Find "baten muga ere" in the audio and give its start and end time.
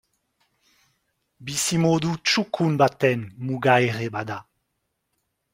2.85-4.11